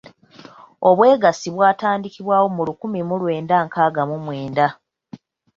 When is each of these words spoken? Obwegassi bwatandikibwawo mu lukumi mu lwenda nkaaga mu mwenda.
Obwegassi 0.89 1.47
bwatandikibwawo 1.55 2.47
mu 2.55 2.61
lukumi 2.67 2.99
mu 3.07 3.15
lwenda 3.21 3.55
nkaaga 3.67 4.01
mu 4.09 4.17
mwenda. 4.23 4.65